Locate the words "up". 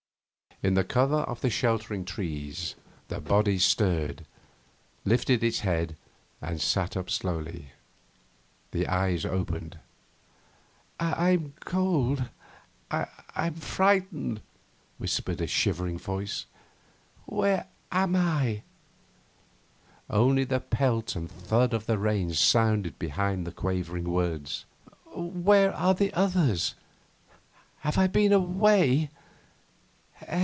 6.95-7.09